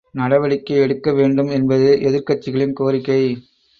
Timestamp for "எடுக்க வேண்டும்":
0.77-1.49